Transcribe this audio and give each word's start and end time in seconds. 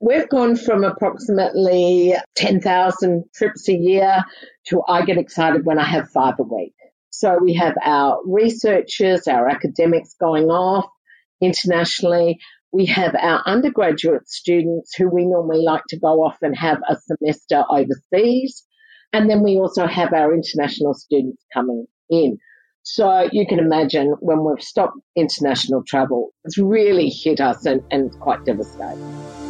We've 0.00 0.28
gone 0.28 0.54
from 0.54 0.84
approximately 0.84 2.14
10,000 2.36 3.24
trips 3.34 3.68
a 3.68 3.74
year 3.74 4.24
to 4.68 4.82
I 4.86 5.04
get 5.04 5.18
excited 5.18 5.66
when 5.66 5.80
I 5.80 5.84
have 5.84 6.10
five 6.10 6.34
a 6.38 6.44
week. 6.44 6.74
So 7.10 7.36
we 7.42 7.54
have 7.54 7.74
our 7.84 8.20
researchers, 8.24 9.26
our 9.26 9.48
academics 9.48 10.14
going 10.20 10.44
off 10.44 10.86
internationally. 11.40 12.38
We 12.70 12.86
have 12.86 13.16
our 13.20 13.42
undergraduate 13.44 14.28
students 14.28 14.94
who 14.96 15.08
we 15.08 15.26
normally 15.26 15.64
like 15.64 15.82
to 15.88 15.98
go 15.98 16.22
off 16.22 16.36
and 16.42 16.56
have 16.56 16.78
a 16.88 16.96
semester 16.96 17.64
overseas. 17.68 18.64
And 19.12 19.28
then 19.28 19.42
we 19.42 19.56
also 19.56 19.88
have 19.88 20.12
our 20.12 20.32
international 20.32 20.94
students 20.94 21.44
coming 21.52 21.86
in. 22.08 22.38
So 22.84 23.28
you 23.32 23.46
can 23.48 23.58
imagine 23.58 24.14
when 24.20 24.44
we've 24.44 24.62
stopped 24.62 24.96
international 25.16 25.82
travel, 25.84 26.30
it's 26.44 26.56
really 26.56 27.08
hit 27.08 27.40
us 27.40 27.66
and, 27.66 27.82
and 27.90 28.12
quite 28.20 28.44
devastating. 28.44 29.47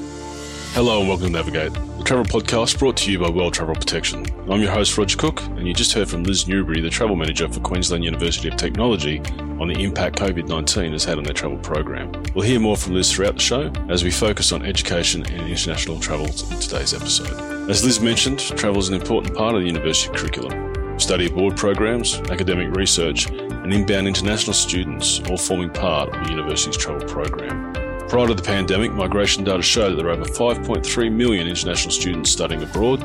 Hello 0.75 1.01
and 1.01 1.09
welcome 1.09 1.27
to 1.27 1.33
Navigate, 1.33 1.73
the 1.73 2.05
travel 2.05 2.25
podcast 2.25 2.79
brought 2.79 2.97
to 2.99 3.11
you 3.11 3.19
by 3.19 3.29
World 3.29 3.55
Travel 3.55 3.75
Protection. 3.75 4.25
I'm 4.49 4.61
your 4.61 4.71
host, 4.71 4.97
Roger 4.97 5.17
Cook, 5.17 5.43
and 5.43 5.67
you 5.67 5.75
just 5.75 5.93
heard 5.93 6.09
from 6.09 6.23
Liz 6.23 6.47
Newbury, 6.47 6.81
the 6.81 6.91
travel 6.91 7.17
manager 7.17 7.49
for 7.49 7.59
Queensland 7.61 8.05
University 8.05 8.49
of 8.49 8.57
Technology, 8.57 9.21
on 9.59 9.67
the 9.67 9.83
impact 9.83 10.19
COVID 10.19 10.47
19 10.47 10.93
has 10.93 11.05
had 11.05 11.19
on 11.19 11.25
their 11.25 11.35
travel 11.35 11.59
program. 11.59 12.13
We'll 12.35 12.45
hear 12.45 12.61
more 12.61 12.77
from 12.77 12.95
Liz 12.95 13.13
throughout 13.13 13.35
the 13.35 13.41
show 13.41 13.73
as 13.89 14.05
we 14.05 14.11
focus 14.13 14.53
on 14.53 14.65
education 14.65 15.27
and 15.27 15.49
international 15.49 15.99
travel 15.99 16.27
in 16.27 16.61
today's 16.61 16.95
episode. 16.95 17.69
As 17.69 17.85
Liz 17.85 18.01
mentioned, 18.01 18.39
travel 18.39 18.79
is 18.79 18.89
an 18.89 18.95
important 18.95 19.37
part 19.37 19.57
of 19.57 19.63
the 19.63 19.67
university 19.67 20.15
curriculum. 20.17 21.01
Study 21.01 21.27
abroad 21.27 21.57
programs, 21.57 22.21
academic 22.31 22.75
research, 22.77 23.31
and 23.31 23.73
inbound 23.73 24.07
international 24.07 24.55
students 24.55 25.21
all 25.29 25.37
forming 25.37 25.71
part 25.71 26.09
of 26.15 26.25
the 26.25 26.31
university's 26.31 26.77
travel 26.77 27.07
program. 27.09 27.88
Prior 28.09 28.27
to 28.27 28.33
the 28.33 28.43
pandemic, 28.43 28.91
migration 28.93 29.45
data 29.45 29.63
showed 29.63 29.91
that 29.91 29.97
there 29.97 30.07
are 30.07 30.13
over 30.13 30.25
5.3 30.25 31.13
million 31.13 31.47
international 31.47 31.91
students 31.91 32.31
studying 32.31 32.63
abroad, 32.63 33.03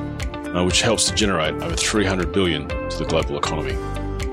uh, 0.55 0.63
which 0.63 0.81
helps 0.81 1.03
to 1.09 1.13
generate 1.13 1.55
over 1.55 1.75
300 1.75 2.31
billion 2.31 2.69
to 2.69 2.97
the 2.97 3.05
global 3.05 3.37
economy. 3.37 3.75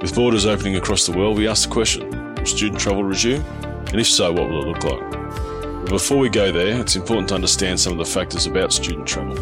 With 0.01 0.15
borders 0.15 0.47
opening 0.47 0.77
across 0.77 1.07
the 1.07 1.12
world, 1.12 1.37
we 1.37 1.49
ask 1.49 1.69
the 1.69 1.75
question, 1.75 2.09
will 2.37 2.47
student 2.47 2.81
travel 2.81 3.03
resume? 3.03 3.45
And 3.89 4.01
if 4.01 4.07
so, 4.07 4.33
what 4.33 4.49
will 4.49 4.62
it 4.62 4.69
look 4.69 4.85
like? 4.85 5.11
But 5.87 5.91
before 5.91 6.19
we 6.19 6.29
go 6.29 6.53
there, 6.53 6.81
it's 6.81 6.95
important 6.95 7.31
to 7.31 7.34
understand 7.34 7.81
some 7.81 7.93
of 7.93 7.99
the 7.99 8.05
factors 8.05 8.47
about 8.47 8.73
student 8.73 9.09
travel. 9.09 9.37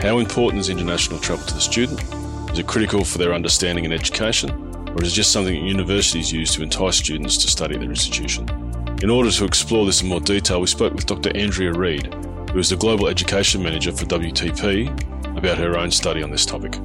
How 0.00 0.18
important 0.18 0.62
is 0.62 0.68
international 0.68 1.20
travel 1.20 1.46
to 1.46 1.54
the 1.54 1.60
student? 1.60 2.02
Is 2.50 2.58
it 2.58 2.66
critical 2.66 3.04
for 3.04 3.18
their 3.18 3.34
understanding 3.34 3.84
and 3.84 3.94
education? 3.94 4.50
Or 4.88 5.02
is 5.04 5.12
it 5.12 5.14
just 5.14 5.30
something 5.30 5.54
that 5.54 5.64
universities 5.64 6.32
use 6.32 6.52
to 6.56 6.62
entice 6.64 6.96
students 6.96 7.38
to 7.38 7.46
study 7.46 7.78
their 7.78 7.88
institution? 7.88 8.48
In 9.02 9.10
order 9.10 9.32
to 9.32 9.44
explore 9.44 9.84
this 9.84 10.00
in 10.00 10.08
more 10.08 10.20
detail, 10.20 10.60
we 10.60 10.68
spoke 10.68 10.94
with 10.94 11.06
Dr. 11.06 11.36
Andrea 11.36 11.72
Reid, 11.72 12.14
who 12.52 12.60
is 12.60 12.70
the 12.70 12.76
Global 12.76 13.08
Education 13.08 13.60
Manager 13.60 13.90
for 13.90 14.04
WTP, 14.04 15.36
about 15.36 15.58
her 15.58 15.76
own 15.76 15.90
study 15.90 16.22
on 16.22 16.30
this 16.30 16.46
topic. 16.46 16.78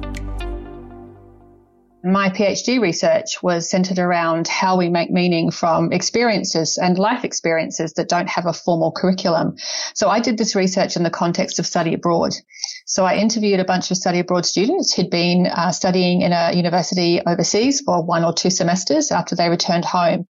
My 2.02 2.28
PhD 2.30 2.80
research 2.80 3.40
was 3.40 3.70
centered 3.70 4.00
around 4.00 4.48
how 4.48 4.76
we 4.76 4.88
make 4.88 5.12
meaning 5.12 5.52
from 5.52 5.92
experiences 5.92 6.76
and 6.76 6.98
life 6.98 7.22
experiences 7.22 7.92
that 7.92 8.08
don't 8.08 8.28
have 8.28 8.46
a 8.46 8.52
formal 8.52 8.90
curriculum. 8.90 9.54
So 9.94 10.08
I 10.08 10.18
did 10.18 10.38
this 10.38 10.56
research 10.56 10.96
in 10.96 11.04
the 11.04 11.10
context 11.10 11.60
of 11.60 11.66
study 11.66 11.94
abroad. 11.94 12.32
So 12.84 13.04
I 13.04 13.14
interviewed 13.14 13.60
a 13.60 13.64
bunch 13.64 13.92
of 13.92 13.96
study 13.96 14.18
abroad 14.18 14.44
students 14.44 14.92
who'd 14.92 15.08
been 15.08 15.46
uh, 15.46 15.70
studying 15.70 16.22
in 16.22 16.32
a 16.32 16.52
university 16.52 17.20
overseas 17.24 17.80
for 17.80 18.04
one 18.04 18.24
or 18.24 18.32
two 18.32 18.50
semesters 18.50 19.12
after 19.12 19.36
they 19.36 19.48
returned 19.48 19.84
home 19.84 20.26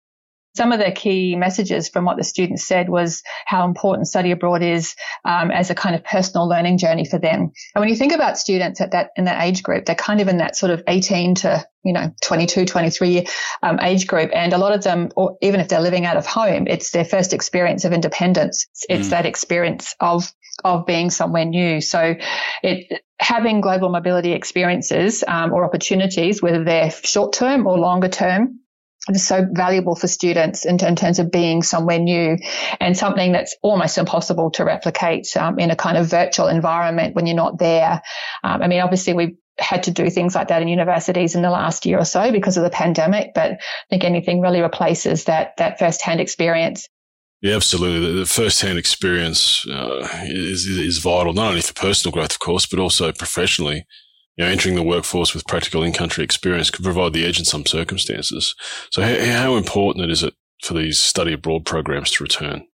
some 0.57 0.73
of 0.73 0.79
the 0.79 0.91
key 0.91 1.37
messages 1.37 1.89
from 1.89 2.05
what 2.05 2.17
the 2.17 2.25
students 2.25 2.65
said 2.65 2.89
was 2.89 3.23
how 3.45 3.67
important 3.67 4.09
study 4.09 4.31
abroad 4.31 4.63
is 4.63 4.95
um, 5.25 5.51
as 5.51 5.71
a 5.71 5.75
kind 5.75 5.95
of 5.95 6.03
personal 6.03 6.49
learning 6.49 6.79
journey 6.79 7.05
for 7.05 7.19
them. 7.19 7.53
And 7.75 7.81
when 7.81 7.89
you 7.89 7.97
think 7.97 8.13
about 8.13 8.39
students 8.39 8.81
at 8.81 8.93
that 8.93 9.11
in 9.17 9.25
that 9.25 9.43
age 9.43 9.63
group, 9.63 9.85
they're 9.85 9.95
kind 9.95 10.21
of 10.21 10.29
in 10.29 10.39
that 10.39 10.57
sort 10.57 10.73
of 10.73 10.83
18 10.87 11.37
to 11.37 11.65
you 11.85 11.93
know 11.93 12.13
22, 12.23 12.65
23 12.65 13.27
um, 13.63 13.79
age 13.81 14.07
group, 14.07 14.31
and 14.35 14.53
a 14.53 14.59
lot 14.59 14.73
of 14.73 14.83
them, 14.83 15.11
or 15.17 15.37
even 15.43 15.61
if 15.61 15.69
they're 15.69 15.81
living 15.81 16.07
out 16.07 16.17
of 16.17 16.27
home, 16.27 16.67
it's 16.67 16.91
their 16.91 17.05
first 17.05 17.33
experience 17.33 17.85
of 17.85 17.93
independence. 17.93 18.67
It's 18.89 19.09
mm. 19.09 19.11
that 19.11 19.27
experience 19.27 19.95
of 20.01 20.33
of 20.65 20.87
being 20.87 21.11
somewhere 21.11 21.45
new. 21.45 21.81
So 21.81 22.17
it 22.63 23.03
having 23.19 23.61
global 23.61 23.89
mobility 23.89 24.33
experiences 24.33 25.25
um, 25.27 25.53
or 25.53 25.65
opportunities, 25.65 26.43
whether 26.43 26.65
they're 26.65 26.91
short 26.91 27.33
term 27.33 27.67
or 27.67 27.79
longer 27.79 28.09
term, 28.09 28.61
is 29.15 29.27
so 29.27 29.47
valuable 29.51 29.95
for 29.95 30.09
students 30.09 30.65
in, 30.65 30.83
in, 30.85 30.97
terms 30.97 31.19
of 31.19 31.31
being 31.31 31.63
somewhere 31.63 31.99
new 31.99 32.37
and 32.81 32.97
something 32.97 33.33
that's 33.33 33.57
almost 33.63 33.99
impossible 33.99 34.51
to 34.53 34.65
replicate 34.65 35.37
um, 35.37 35.59
in 35.59 35.71
a 35.71 35.77
kind 35.77 35.97
of 35.97 36.09
virtual 36.09 36.49
environment 36.49 37.15
when 37.15 37.27
you're 37.27 37.37
not 37.37 37.59
there. 37.59 38.03
Um, 38.43 38.63
I 38.63 38.69
mean, 38.69 38.81
obviously 38.81 39.15
we've 39.15 39.37
had 39.59 39.85
to 39.85 39.91
do 39.91 40.11
things 40.11 40.35
like 40.35 40.49
that 40.49 40.63
in 40.63 40.69
universities 40.69 41.35
in 41.35 41.43
the 41.43 41.51
last 41.51 41.87
year 41.87 41.99
or 41.99 42.05
so 42.05 42.31
because 42.33 42.57
of 42.57 42.65
the 42.65 42.71
pandemic, 42.71 43.33
but 43.35 43.53
I 43.53 43.59
think 43.91 44.05
anything 44.05 44.41
really 44.41 44.61
replaces 44.61 45.25
that 45.25 45.57
that 45.59 45.79
first-hand 45.79 46.21
experience. 46.21 46.89
Yeah, 47.43 47.57
absolutely. 47.57 48.19
The, 48.19 48.27
first-hand 48.27 48.79
experience 48.79 49.65
uh, 49.69 50.09
is 50.25 50.67
is 50.67 50.99
vital 50.99 51.33
not 51.33 51.49
only 51.49 51.61
for 51.61 51.75
personal 51.75 52.13
growth, 52.13 52.33
of 52.33 52.39
course, 52.39 52.67
but 52.67 52.79
also 52.79 53.13
professionally 53.13 53.87
you 54.37 54.45
know, 54.45 54.51
entering 54.51 54.75
the 54.75 54.83
workforce 54.83 55.35
with 55.35 55.47
practical 55.47 55.83
in-country 55.83 56.23
experience 56.23 56.71
could 56.71 56.85
provide 56.85 57.13
the 57.13 57.25
edge 57.25 57.39
in 57.39 57.45
some 57.45 57.65
circumstances. 57.65 58.55
So 58.91 59.03
how, 59.03 59.25
how 59.25 59.57
important 59.57 60.11
is 60.11 60.23
it 60.23 60.35
for 60.63 60.75
these 60.75 60.99
study 60.99 61.33
abroad 61.33 61.65
programs 61.65 62.11
to 62.13 62.25
return? 62.25 62.67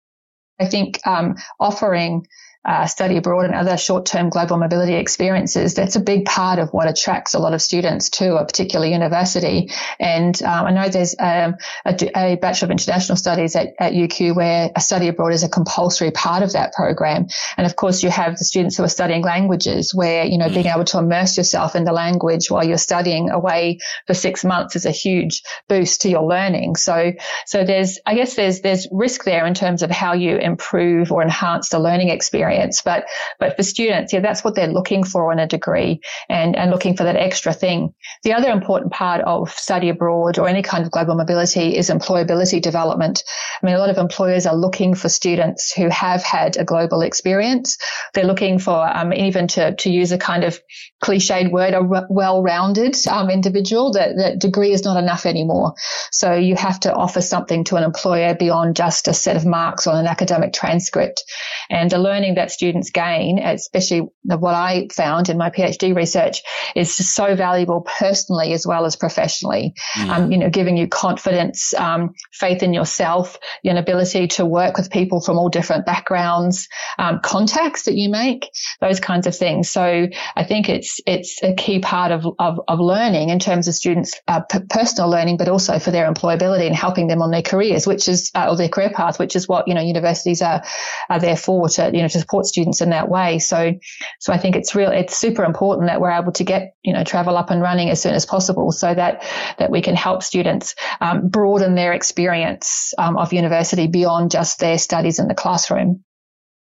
I 0.59 0.65
think 0.65 0.99
um, 1.07 1.35
offering 1.59 2.27
uh, 2.63 2.85
study 2.85 3.17
abroad 3.17 3.45
and 3.45 3.55
other 3.55 3.75
short-term 3.75 4.29
global 4.29 4.57
mobility 4.57 4.93
experiences, 4.93 5.73
that's 5.73 5.95
a 5.95 5.99
big 5.99 6.25
part 6.25 6.59
of 6.59 6.69
what 6.69 6.87
attracts 6.87 7.33
a 7.33 7.39
lot 7.39 7.53
of 7.53 7.61
students 7.61 8.09
to 8.09 8.35
a 8.35 8.45
particular 8.45 8.85
university. 8.85 9.71
And 9.99 10.39
um, 10.43 10.67
I 10.67 10.71
know 10.71 10.89
there's 10.89 11.15
um, 11.17 11.55
a, 11.85 11.95
a, 12.15 12.35
Bachelor 12.35 12.67
of 12.67 12.71
International 12.71 13.15
Studies 13.15 13.55
at, 13.55 13.69
at 13.79 13.93
UQ 13.93 14.35
where 14.35 14.69
a 14.75 14.79
study 14.79 15.07
abroad 15.07 15.33
is 15.33 15.43
a 15.43 15.49
compulsory 15.49 16.11
part 16.11 16.43
of 16.43 16.53
that 16.53 16.73
program. 16.73 17.27
And 17.57 17.65
of 17.65 17.75
course, 17.75 18.03
you 18.03 18.09
have 18.11 18.37
the 18.37 18.45
students 18.45 18.77
who 18.77 18.83
are 18.83 18.89
studying 18.89 19.23
languages 19.23 19.93
where, 19.93 20.25
you 20.25 20.37
know, 20.37 20.49
being 20.49 20.67
able 20.67 20.85
to 20.85 20.99
immerse 20.99 21.37
yourself 21.37 21.75
in 21.75 21.83
the 21.83 21.91
language 21.91 22.51
while 22.51 22.63
you're 22.63 22.77
studying 22.77 23.31
away 23.31 23.79
for 24.05 24.13
six 24.13 24.45
months 24.45 24.75
is 24.75 24.85
a 24.85 24.91
huge 24.91 25.41
boost 25.67 26.01
to 26.01 26.09
your 26.09 26.23
learning. 26.23 26.75
So, 26.75 27.13
so 27.47 27.63
there's, 27.63 27.97
I 28.05 28.13
guess 28.13 28.35
there's, 28.35 28.61
there's 28.61 28.87
risk 28.91 29.23
there 29.23 29.47
in 29.47 29.55
terms 29.55 29.81
of 29.81 29.89
how 29.89 30.13
you 30.13 30.37
improve 30.37 31.11
or 31.11 31.23
enhance 31.23 31.69
the 31.69 31.79
learning 31.79 32.09
experience 32.09 32.50
experience. 32.51 32.81
But, 32.81 33.05
but 33.39 33.55
for 33.55 33.63
students, 33.63 34.13
yeah, 34.13 34.19
that's 34.19 34.43
what 34.43 34.55
they're 34.55 34.67
looking 34.67 35.03
for 35.03 35.31
in 35.31 35.39
a 35.39 35.47
degree 35.47 36.01
and, 36.29 36.55
and 36.55 36.71
looking 36.71 36.95
for 36.95 37.03
that 37.03 37.15
extra 37.15 37.53
thing. 37.53 37.93
The 38.23 38.33
other 38.33 38.49
important 38.49 38.91
part 38.91 39.21
of 39.21 39.51
study 39.51 39.89
abroad 39.89 40.37
or 40.39 40.47
any 40.47 40.61
kind 40.61 40.83
of 40.83 40.91
global 40.91 41.15
mobility 41.15 41.75
is 41.75 41.89
employability 41.89 42.61
development. 42.61 43.23
I 43.61 43.65
mean, 43.65 43.75
a 43.75 43.79
lot 43.79 43.89
of 43.89 43.97
employers 43.97 44.45
are 44.45 44.55
looking 44.55 44.95
for 44.95 45.09
students 45.09 45.73
who 45.73 45.89
have 45.89 46.23
had 46.23 46.57
a 46.57 46.63
global 46.63 47.01
experience. 47.01 47.77
They're 48.13 48.25
looking 48.25 48.59
for 48.59 48.75
um, 48.75 49.13
even 49.13 49.47
to, 49.49 49.75
to 49.75 49.89
use 49.89 50.11
a 50.11 50.17
kind 50.17 50.43
of 50.43 50.59
cliched 51.03 51.51
word, 51.51 51.73
a 51.73 51.81
well-rounded 52.09 52.95
um, 53.07 53.29
individual. 53.29 53.93
That, 53.93 54.15
that 54.17 54.39
degree 54.39 54.71
is 54.71 54.83
not 54.83 54.97
enough 54.97 55.25
anymore. 55.25 55.73
So 56.11 56.33
you 56.33 56.55
have 56.55 56.79
to 56.81 56.93
offer 56.93 57.21
something 57.21 57.63
to 57.65 57.75
an 57.75 57.83
employer 57.83 58.35
beyond 58.35 58.75
just 58.75 59.07
a 59.07 59.13
set 59.13 59.35
of 59.35 59.45
marks 59.45 59.87
on 59.87 59.97
an 59.97 60.07
academic 60.07 60.53
transcript. 60.53 61.23
And 61.69 61.89
the 61.89 61.97
learning 61.97 62.35
that 62.35 62.40
students 62.49 62.89
gain, 62.89 63.39
especially 63.39 64.07
what 64.23 64.55
I 64.55 64.87
found 64.91 65.29
in 65.29 65.37
my 65.37 65.49
PhD 65.49 65.95
research, 65.95 66.41
is 66.75 66.95
so 66.95 67.35
valuable 67.35 67.81
personally 67.81 68.53
as 68.53 68.65
well 68.65 68.85
as 68.85 68.95
professionally. 68.95 69.73
Mm. 69.97 70.09
Um, 70.09 70.31
you 70.31 70.37
know, 70.37 70.49
giving 70.49 70.77
you 70.77 70.87
confidence, 70.87 71.73
um, 71.73 72.13
faith 72.31 72.63
in 72.63 72.73
yourself, 72.73 73.37
your 73.63 73.77
ability 73.77 74.27
to 74.27 74.45
work 74.45 74.77
with 74.77 74.89
people 74.89 75.21
from 75.21 75.37
all 75.37 75.49
different 75.49 75.85
backgrounds, 75.85 76.67
um, 76.97 77.19
contacts 77.21 77.83
that 77.83 77.95
you 77.95 78.09
make, 78.09 78.49
those 78.79 78.99
kinds 78.99 79.27
of 79.27 79.35
things. 79.35 79.69
So 79.69 80.07
I 80.35 80.43
think 80.43 80.69
it's 80.69 80.99
it's 81.05 81.41
a 81.43 81.53
key 81.53 81.79
part 81.79 82.11
of 82.11 82.25
of, 82.39 82.61
of 82.67 82.79
learning 82.79 83.29
in 83.29 83.39
terms 83.39 83.67
of 83.67 83.75
students' 83.75 84.13
uh, 84.27 84.41
p- 84.41 84.59
personal 84.69 85.09
learning, 85.09 85.37
but 85.37 85.49
also 85.49 85.79
for 85.79 85.91
their 85.91 86.11
employability 86.11 86.65
and 86.67 86.75
helping 86.75 87.07
them 87.07 87.21
on 87.21 87.31
their 87.31 87.41
careers, 87.41 87.85
which 87.85 88.07
is 88.07 88.31
uh, 88.35 88.47
or 88.49 88.55
their 88.55 88.69
career 88.69 88.91
path, 88.93 89.19
which 89.19 89.35
is 89.35 89.47
what 89.47 89.67
you 89.67 89.73
know 89.73 89.81
universities 89.81 90.41
are 90.41 90.63
are 91.09 91.19
there 91.19 91.37
for 91.37 91.69
to 91.69 91.91
you 91.93 92.01
know 92.01 92.07
to 92.07 92.25
support 92.31 92.45
students 92.45 92.79
in 92.79 92.91
that 92.91 93.09
way. 93.09 93.39
So, 93.39 93.77
so 94.19 94.31
I 94.31 94.37
think 94.37 94.55
it's 94.55 94.73
real, 94.73 94.89
it's 94.89 95.17
super 95.17 95.43
important 95.43 95.89
that 95.89 95.99
we're 95.99 96.11
able 96.11 96.31
to 96.33 96.45
get, 96.45 96.75
you 96.81 96.93
know, 96.93 97.03
travel 97.03 97.35
up 97.35 97.49
and 97.49 97.61
running 97.61 97.89
as 97.89 98.01
soon 98.01 98.13
as 98.13 98.25
possible 98.25 98.71
so 98.71 98.93
that, 98.93 99.23
that 99.57 99.69
we 99.69 99.81
can 99.81 99.95
help 99.95 100.23
students 100.23 100.75
um, 101.01 101.27
broaden 101.27 101.75
their 101.75 101.91
experience 101.91 102.93
um, 102.97 103.17
of 103.17 103.33
university 103.33 103.87
beyond 103.87 104.31
just 104.31 104.59
their 104.59 104.77
studies 104.77 105.19
in 105.19 105.27
the 105.27 105.35
classroom. 105.35 106.05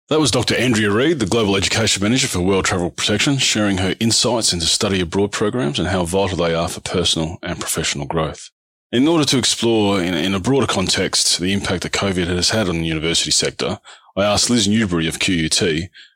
That 0.09 0.19
was 0.19 0.31
Dr. 0.31 0.57
Andrea 0.57 0.91
Reid, 0.91 1.21
the 1.21 1.27
Global 1.27 1.57
Education 1.57 2.03
Manager 2.03 2.27
for 2.27 2.41
World 2.41 2.65
Travel 2.65 2.91
Protection, 2.91 3.37
sharing 3.37 3.77
her 3.79 3.95
insights 4.01 4.55
into 4.55 4.67
study 4.67 5.01
abroad 5.01 5.31
programs 5.31 5.79
and 5.79 5.89
how 5.89 6.05
vital 6.05 6.39
they 6.39 6.55
are 6.55 6.69
for 6.69 6.81
personal 6.81 7.39
and 7.43 7.61
professional 7.61 8.07
growth. 8.07 8.51
In 8.93 9.07
order 9.07 9.25
to 9.25 9.39
explore 9.39 10.03
in, 10.03 10.15
in, 10.15 10.35
a 10.35 10.41
broader 10.41 10.67
context 10.67 11.39
the 11.39 11.53
impact 11.53 11.85
that 11.85 11.93
COVID 11.93 12.27
has 12.27 12.51
had 12.51 12.69
on 12.69 12.81
the 12.81 12.87
university 12.87 13.31
sector, 13.31 13.79
I 14.17 14.25
asked 14.25 14.51
Liz 14.51 14.67
Newbury 14.67 15.07
of 15.07 15.19
QUT 15.19 15.63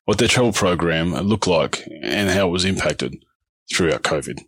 what 0.05 0.19
their 0.19 0.29
travel 0.29 0.53
program 0.53 1.15
looked 1.15 1.47
like 1.47 1.87
and 2.03 2.29
how 2.31 2.49
it 2.49 2.53
was 2.53 2.65
impacted 2.65 3.25
throughout 3.73 4.03
COVID? 4.03 4.41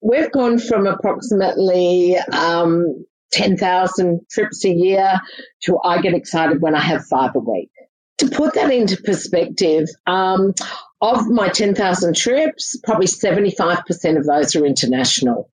We've 0.00 0.30
gone 0.32 0.58
from 0.58 0.86
approximately 0.86 2.16
um, 2.32 3.06
10,000 3.32 4.20
trips 4.30 4.64
a 4.64 4.70
year 4.70 5.20
to 5.62 5.78
I 5.82 6.00
get 6.00 6.14
excited 6.14 6.60
when 6.60 6.74
I 6.74 6.80
have 6.80 7.06
five 7.06 7.34
a 7.34 7.38
week. 7.38 7.70
To 8.18 8.28
put 8.28 8.54
that 8.54 8.70
into 8.70 9.00
perspective, 9.02 9.88
um, 10.06 10.54
of 11.00 11.26
my 11.26 11.48
10,000 11.48 12.16
trips, 12.16 12.78
probably 12.84 13.06
75% 13.06 14.16
of 14.16 14.24
those 14.24 14.56
are 14.56 14.64
international. 14.64 15.50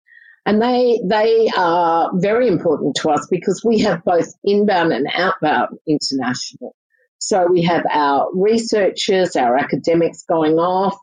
And 0.47 0.63
they, 0.63 1.01
they 1.05 1.51
are 1.57 2.11
very 2.15 2.49
important 2.49 2.97
to 2.97 3.11
us 3.11 3.27
because 3.31 3.63
we 3.65 3.81
have 3.81 4.05
both 4.05 4.33
inbound 4.45 4.93
and 4.93 5.09
outbound 5.13 5.79
international. 5.87 6.75
So 7.19 7.47
we 7.51 7.63
have 7.63 7.85
our 7.91 8.29
researchers, 8.35 9.37
our 9.37 9.57
academics 9.57 10.25
going 10.25 10.59
off 10.59 10.97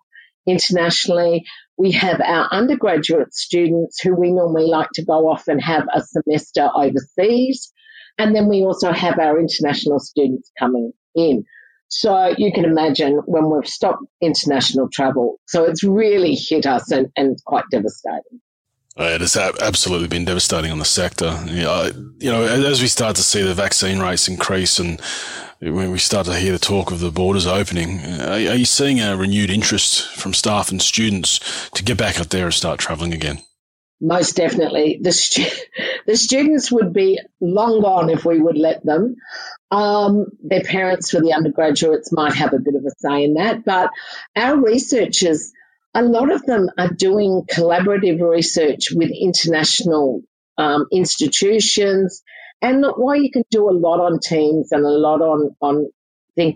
internationally. 0.46 1.46
We 1.78 1.92
have 1.92 2.22
our 2.22 2.48
undergraduate 2.52 3.34
students 3.34 4.00
who 4.02 4.16
we 4.16 4.32
normally 4.32 4.68
like 4.68 4.90
to 4.96 5.06
go 5.06 5.30
off 5.30 5.48
and 5.48 5.62
have 5.62 5.86
a 5.94 6.02
semester 6.02 6.70
overseas. 6.76 7.72
And 8.18 8.36
then 8.36 8.48
we 8.48 8.64
also 8.64 8.92
have 8.92 9.18
our 9.20 9.40
international 9.40 10.00
students 10.00 10.52
coming 10.60 10.92
in. 11.16 11.46
So 11.88 12.34
you 12.38 12.52
can 12.52 12.66
imagine 12.66 13.22
when 13.26 13.50
we've 13.50 13.68
stopped 13.68 14.04
international 14.22 14.90
travel. 14.92 15.40
So 15.48 15.64
it's 15.66 15.84
really 15.84 16.36
hit 16.36 16.66
us 16.66 16.92
and, 16.92 17.08
and 17.16 17.38
quite 17.46 17.66
devastating. 17.72 18.42
Uh, 18.98 19.06
it 19.06 19.22
has 19.22 19.36
absolutely 19.36 20.08
been 20.08 20.26
devastating 20.26 20.72
on 20.72 20.78
the 20.78 20.86
sector. 20.86 21.44
You 21.48 21.64
know, 22.32 22.44
as 22.44 22.82
we 22.82 22.88
start 22.88 23.16
to 23.16 23.24
see 23.24 23.42
the 23.42 23.56
vaccine 23.56 24.00
rates 24.00 24.28
increase 24.28 24.78
and 24.78 25.02
when 25.72 25.92
we 25.92 25.98
start 25.98 26.26
to 26.26 26.36
hear 26.36 26.52
the 26.52 26.60
talk 26.60 26.92
of 26.92 27.00
the 27.00 27.12
borders 27.12 27.48
opening, 27.48 28.00
are 28.22 28.38
you 28.38 28.66
seeing 28.66 29.00
a 29.00 29.16
renewed 29.16 29.50
interest 29.50 30.08
from 30.16 30.34
staff 30.34 30.70
and 30.70 30.82
students 30.82 31.70
to 31.72 31.84
get 31.84 31.98
back 31.98 32.20
out 32.20 32.30
there 32.30 32.46
and 32.46 32.54
start 32.54 32.80
travelling 32.80 33.14
again? 33.14 33.40
Most 34.02 34.36
definitely. 34.36 35.00
The, 35.02 35.14
stu- 35.14 35.50
the 36.08 36.18
students 36.18 36.72
would 36.72 36.92
be 36.92 37.20
long 37.40 37.82
gone 37.82 38.10
if 38.10 38.26
we 38.26 38.40
would 38.40 38.58
let 38.58 38.84
them. 38.86 39.16
Um, 39.72 40.26
their 40.44 40.64
parents 40.64 41.12
for 41.12 41.22
the 41.22 41.34
undergraduates 41.34 42.12
might 42.12 42.34
have 42.34 42.54
a 42.54 42.60
bit 42.60 42.76
of 42.76 42.84
a 42.86 42.92
say 42.98 43.24
in 43.24 43.36
that, 43.36 43.64
but 43.64 43.90
our 44.36 44.58
researchers, 44.58 45.52
a 45.94 46.04
lot 46.04 46.32
of 46.32 46.46
them 46.46 46.70
are 46.78 46.90
doing 46.90 47.44
collaborative 47.50 48.22
research 48.22 48.90
with 48.92 49.10
international 49.10 50.22
um, 50.58 50.86
institutions. 50.92 52.22
And 52.64 52.86
while 52.96 53.18
you 53.18 53.30
can 53.30 53.44
do 53.52 53.70
a 53.70 53.76
lot 53.76 54.00
on 54.00 54.20
Teams 54.20 54.72
and 54.72 54.86
a 54.86 54.90
lot 54.90 55.22
on 55.22 55.54
on 55.60 55.92
thing, 56.36 56.56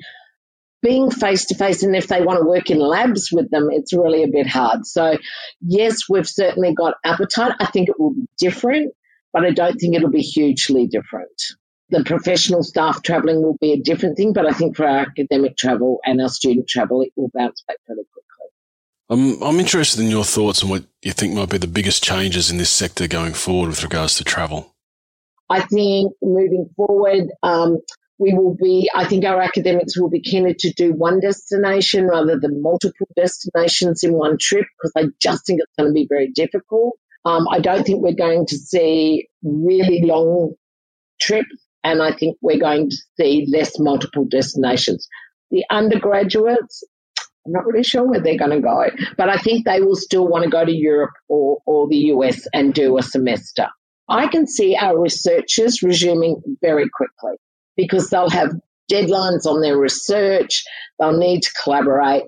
being 0.81 1.11
face 1.11 1.45
to 1.47 1.55
face, 1.55 1.83
and 1.83 1.97
if 1.97 2.07
they 2.07 2.21
want 2.21 2.39
to 2.39 2.47
work 2.47 2.71
in 2.71 2.79
labs 2.79 3.29
with 3.29 3.51
them, 3.51 3.67
it's 3.69 3.93
really 3.93 4.23
a 4.23 4.29
bit 4.29 4.47
hard. 4.47 4.85
So, 4.85 5.17
yes, 5.59 6.03
we've 6.07 6.27
certainly 6.27 6.73
got 6.73 6.95
appetite. 7.03 7.55
I 7.59 7.65
think 7.65 7.89
it 7.89 7.99
will 7.99 8.13
be 8.13 8.25
different, 8.37 8.93
but 9.33 9.43
I 9.43 9.51
don't 9.51 9.75
think 9.75 9.95
it'll 9.95 10.09
be 10.09 10.21
hugely 10.21 10.87
different. 10.87 11.41
The 11.89 12.05
professional 12.05 12.63
staff 12.63 13.03
travelling 13.03 13.41
will 13.41 13.57
be 13.59 13.73
a 13.73 13.81
different 13.81 14.15
thing, 14.15 14.31
but 14.31 14.45
I 14.45 14.51
think 14.51 14.77
for 14.77 14.87
our 14.87 14.99
academic 14.99 15.57
travel 15.57 15.99
and 16.05 16.21
our 16.21 16.29
student 16.29 16.69
travel, 16.69 17.01
it 17.01 17.11
will 17.17 17.31
bounce 17.33 17.63
back 17.67 17.77
fairly 17.85 18.03
quickly. 18.13 18.23
I'm, 19.09 19.43
I'm 19.43 19.59
interested 19.59 20.01
in 20.01 20.09
your 20.09 20.23
thoughts 20.23 20.63
on 20.63 20.69
what 20.69 20.85
you 21.01 21.11
think 21.11 21.33
might 21.33 21.49
be 21.49 21.57
the 21.57 21.67
biggest 21.67 22.01
changes 22.01 22.49
in 22.49 22.57
this 22.57 22.69
sector 22.69 23.09
going 23.09 23.33
forward 23.33 23.69
with 23.69 23.83
regards 23.83 24.15
to 24.17 24.23
travel. 24.23 24.73
I 25.49 25.61
think 25.61 26.13
moving 26.21 26.69
forward, 26.75 27.29
um, 27.43 27.77
we 28.19 28.33
will 28.33 28.55
be, 28.55 28.89
I 28.93 29.05
think 29.05 29.25
our 29.25 29.41
academics 29.41 29.97
will 29.97 30.09
be 30.09 30.21
keener 30.21 30.53
to 30.53 30.73
do 30.73 30.91
one 30.91 31.19
destination 31.19 32.07
rather 32.07 32.39
than 32.39 32.61
multiple 32.61 33.07
destinations 33.15 34.03
in 34.03 34.13
one 34.13 34.37
trip 34.39 34.65
because 34.77 34.91
I 34.97 35.09
just 35.21 35.45
think 35.45 35.59
it's 35.61 35.73
going 35.77 35.89
to 35.89 35.93
be 35.93 36.07
very 36.09 36.31
difficult. 36.31 36.97
Um, 37.25 37.47
I 37.49 37.59
don't 37.59 37.85
think 37.85 38.01
we're 38.01 38.13
going 38.13 38.45
to 38.47 38.57
see 38.57 39.27
really 39.43 40.01
long 40.03 40.53
trips 41.21 41.67
and 41.83 42.01
I 42.01 42.11
think 42.11 42.37
we're 42.41 42.59
going 42.59 42.89
to 42.89 42.97
see 43.19 43.47
less 43.51 43.79
multiple 43.79 44.25
destinations. 44.25 45.07
The 45.51 45.63
undergraduates, 45.69 46.83
I'm 47.45 47.53
not 47.53 47.65
really 47.65 47.83
sure 47.83 48.03
where 48.03 48.19
they're 48.19 48.37
going 48.37 48.51
to 48.51 48.59
go, 48.59 48.85
but 49.17 49.29
I 49.29 49.37
think 49.37 49.65
they 49.65 49.79
will 49.79 49.95
still 49.95 50.27
want 50.27 50.43
to 50.43 50.49
go 50.49 50.65
to 50.65 50.71
Europe 50.71 51.13
or, 51.29 51.59
or 51.65 51.87
the 51.87 51.97
US 51.97 52.47
and 52.53 52.73
do 52.73 52.97
a 52.97 53.03
semester. 53.03 53.67
I 54.09 54.27
can 54.27 54.47
see 54.47 54.75
our 54.75 54.99
researchers 54.99 55.83
resuming 55.83 56.41
very 56.61 56.89
quickly 56.89 57.37
because 57.75 58.09
they'll 58.09 58.29
have 58.29 58.53
deadlines 58.91 59.45
on 59.45 59.61
their 59.61 59.77
research, 59.77 60.63
they'll 60.99 61.17
need 61.17 61.43
to 61.43 61.53
collaborate. 61.63 62.23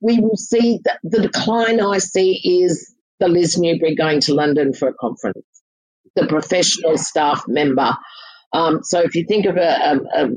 We 0.00 0.20
will 0.20 0.36
see 0.36 0.80
that 0.84 0.98
the 1.02 1.22
decline 1.22 1.80
I 1.80 1.98
see 1.98 2.62
is 2.62 2.94
the 3.20 3.28
Liz 3.28 3.58
Newbury 3.58 3.94
going 3.94 4.20
to 4.20 4.34
London 4.34 4.74
for 4.74 4.88
a 4.88 4.94
conference, 4.94 5.46
the 6.14 6.26
professional 6.26 6.98
staff 6.98 7.44
member. 7.48 7.96
Um, 8.52 8.80
so 8.82 9.00
if 9.00 9.14
you 9.14 9.24
think 9.24 9.46
of 9.46 9.56
a, 9.56 9.60
a, 9.60 10.24
a, 10.24 10.28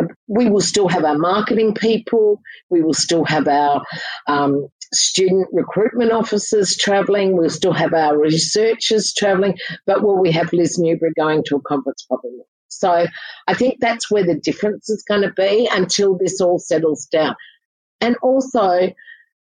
a, 0.00 0.08
we 0.26 0.50
will 0.50 0.60
still 0.60 0.88
have 0.88 1.04
our 1.04 1.16
marketing 1.16 1.74
people, 1.74 2.40
we 2.68 2.82
will 2.82 2.94
still 2.94 3.24
have 3.24 3.48
our 3.48 3.82
um, 4.26 4.68
student 4.92 5.48
recruitment 5.52 6.12
officers 6.12 6.76
travelling, 6.76 7.36
we'll 7.36 7.50
still 7.50 7.72
have 7.72 7.94
our 7.94 8.18
researchers 8.18 9.12
travelling, 9.14 9.56
but 9.86 10.02
will 10.02 10.18
we 10.18 10.32
have 10.32 10.52
Liz 10.52 10.78
Newbury 10.78 11.12
going 11.16 11.42
to 11.44 11.56
a 11.56 11.60
conference? 11.62 12.04
Probably 12.08 12.30
not. 12.36 12.46
So 12.68 13.06
I 13.46 13.54
think 13.54 13.80
that's 13.80 14.10
where 14.10 14.24
the 14.24 14.38
difference 14.38 14.88
is 14.88 15.04
going 15.08 15.22
to 15.22 15.32
be 15.32 15.68
until 15.72 16.16
this 16.16 16.40
all 16.40 16.58
settles 16.58 17.06
down. 17.06 17.34
And 18.00 18.16
also, 18.22 18.92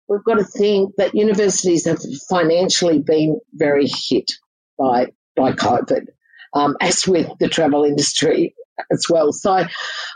we've 0.09 0.25
got 0.25 0.39
to 0.39 0.45
think 0.45 0.95
that 0.97 1.15
universities 1.15 1.85
have 1.87 2.01
financially 2.31 3.01
been 3.01 3.41
very 3.53 3.89
hit 4.09 4.33
by 4.79 5.09
by 5.37 5.53
COVID 5.53 6.07
um, 6.55 6.77
as 6.81 7.07
with 7.07 7.29
the 7.39 7.49
travel 7.49 7.85
industry 7.85 8.55
as 8.91 9.07
well. 9.09 9.33
So 9.33 9.65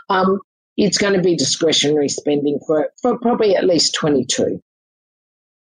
um, 0.09 0.39
it's 0.77 0.97
going 0.97 1.13
to 1.13 1.21
be 1.21 1.35
discretionary 1.35 2.09
spending 2.09 2.59
for, 2.65 2.89
for 3.01 3.17
probably 3.19 3.55
at 3.55 3.65
least 3.65 3.93
22. 3.95 4.61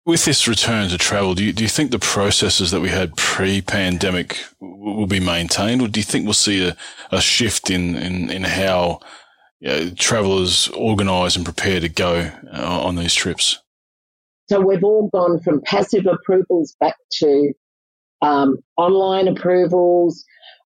With 0.08 0.24
this 0.24 0.48
return 0.48 0.88
to 0.88 0.96
travel, 0.96 1.34
do 1.34 1.44
you, 1.44 1.52
do 1.52 1.62
you 1.62 1.68
think 1.68 1.90
the 1.90 1.98
processes 1.98 2.70
that 2.70 2.80
we 2.80 2.88
had 2.88 3.14
pre 3.18 3.60
pandemic 3.60 4.42
will 4.58 5.06
be 5.06 5.20
maintained, 5.20 5.82
or 5.82 5.88
do 5.88 6.00
you 6.00 6.04
think 6.04 6.24
we'll 6.24 6.32
see 6.32 6.66
a, 6.66 6.74
a 7.12 7.20
shift 7.20 7.68
in, 7.68 7.94
in, 7.94 8.30
in 8.30 8.44
how 8.44 9.00
you 9.60 9.68
know, 9.68 9.90
travelers 9.90 10.68
organise 10.68 11.36
and 11.36 11.44
prepare 11.44 11.78
to 11.80 11.90
go 11.90 12.30
uh, 12.50 12.80
on 12.82 12.96
these 12.96 13.12
trips? 13.12 13.58
So 14.48 14.62
we've 14.62 14.82
all 14.82 15.10
gone 15.12 15.40
from 15.40 15.60
passive 15.60 16.06
approvals 16.06 16.74
back 16.80 16.96
to 17.18 17.52
um, 18.22 18.56
online 18.78 19.28
approvals. 19.28 20.24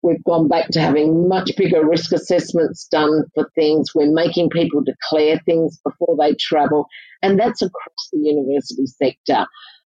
We've 0.06 0.24
gone 0.24 0.48
back 0.48 0.70
to 0.70 0.80
having 0.80 1.28
much 1.28 1.52
bigger 1.58 1.84
risk 1.84 2.12
assessments 2.12 2.88
done 2.92 3.24
for 3.34 3.50
things. 3.56 3.90
We're 3.96 4.14
making 4.14 4.52
people 4.52 4.82
declare 4.84 5.40
things 5.46 5.80
before 5.84 6.16
they 6.20 6.36
travel, 6.40 6.86
and 7.24 7.40
that's 7.40 7.64
across 7.64 8.10
the 8.14 8.20
university 8.20 8.86
sector. 8.86 9.48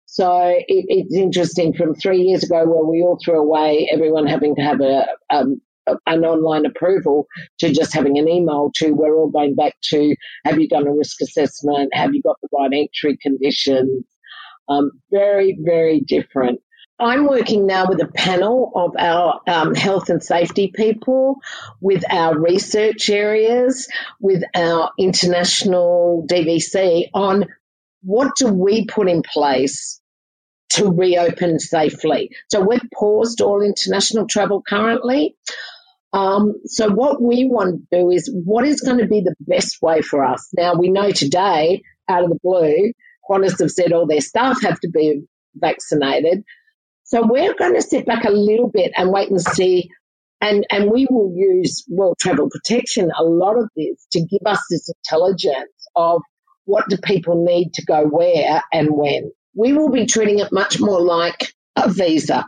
So 0.08 0.50
it, 0.68 0.86
it's 0.90 1.16
interesting 1.16 1.74
from 1.74 1.96
three 1.96 2.22
years 2.24 2.44
ago 2.44 2.66
where 2.66 2.84
we 2.84 3.02
all 3.02 3.18
threw 3.24 3.40
away 3.40 3.88
everyone 3.90 4.28
having 4.28 4.54
to 4.56 4.62
have 4.62 4.82
a, 4.82 5.06
um, 5.30 5.62
an 6.06 6.26
online 6.26 6.66
approval 6.66 7.28
to 7.60 7.72
just 7.72 7.94
having 7.94 8.18
an 8.18 8.28
email 8.28 8.72
to 8.76 8.92
we're 8.92 9.16
all 9.16 9.30
going 9.30 9.56
back 9.56 9.76
to 9.92 10.14
have 10.44 10.60
you 10.60 10.68
done 10.68 10.88
a 10.88 10.94
risk 10.94 11.22
assessment? 11.22 11.90
Have 11.94 12.14
you 12.14 12.22
got 12.22 12.36
the 12.42 12.50
right 12.52 12.72
entry 12.74 13.18
conditions? 13.22 14.06
Um, 14.68 14.92
very, 15.12 15.58
very 15.62 16.02
different. 16.02 16.60
I'm 17.02 17.28
working 17.28 17.66
now 17.66 17.88
with 17.90 18.00
a 18.00 18.08
panel 18.08 18.72
of 18.76 18.96
our 18.98 19.42
um, 19.48 19.74
health 19.74 20.10
and 20.10 20.22
safety 20.24 20.72
people, 20.74 21.38
with 21.80 22.04
our 22.08 22.40
research 22.40 23.10
areas, 23.10 23.88
with 24.20 24.44
our 24.54 24.92
international 25.00 26.28
DVC 26.30 27.10
on 27.16 27.46
what 28.04 28.36
do 28.36 28.48
we 28.48 28.86
put 28.86 29.10
in 29.10 29.24
place 29.24 30.00
to 30.70 30.92
reopen 30.92 31.60
safely. 31.60 32.30
So 32.50 32.62
we've 32.62 32.88
paused 32.94 33.42
all 33.42 33.62
international 33.62 34.28
travel 34.28 34.62
currently. 34.62 35.36
Um, 36.14 36.54
so 36.66 36.88
what 36.90 37.20
we 37.20 37.46
want 37.46 37.82
to 37.90 38.00
do 38.00 38.12
is 38.12 38.32
what 38.32 38.66
is 38.66 38.82
going 38.82 39.00
to 39.00 39.08
be 39.08 39.22
the 39.22 39.36
best 39.40 39.82
way 39.82 40.02
for 40.02 40.24
us? 40.24 40.50
Now 40.54 40.76
we 40.76 40.90
know 40.90 41.10
today, 41.12 41.82
out 42.08 42.24
of 42.24 42.30
the 42.30 42.40
blue, 42.44 42.94
Qantas 43.28 43.60
have 43.60 43.72
said 43.72 43.92
all 43.92 44.06
their 44.06 44.22
staff 44.22 44.62
have 44.62 44.80
to 44.82 44.90
be 44.90 45.24
vaccinated. 45.56 46.44
So 47.12 47.28
we're 47.28 47.54
going 47.56 47.76
to 47.76 47.82
sit 47.82 48.06
back 48.06 48.24
a 48.24 48.32
little 48.32 48.70
bit 48.70 48.94
and 48.96 49.12
wait 49.12 49.30
and 49.30 49.42
see. 49.42 49.90
And, 50.40 50.66
and 50.72 50.90
we 50.90 51.08
will 51.10 51.34
use 51.36 51.84
World 51.90 52.16
Travel 52.18 52.50
Protection, 52.50 53.12
a 53.16 53.22
lot 53.22 53.58
of 53.58 53.70
this, 53.76 54.08
to 54.14 54.22
give 54.22 54.40
us 54.46 54.62
this 54.70 54.90
intelligence 54.90 55.74
of 55.94 56.22
what 56.64 56.88
do 56.88 56.96
people 57.04 57.44
need 57.46 57.74
to 57.74 57.86
go 57.86 58.06
where 58.06 58.64
and 58.72 58.88
when. 58.92 59.30
We 59.54 59.74
will 59.74 59.90
be 59.90 60.06
treating 60.06 60.40
it 60.40 60.54
much 60.54 60.80
more 60.80 61.02
like 61.02 61.54
a 61.76 61.92
visa. 61.92 62.48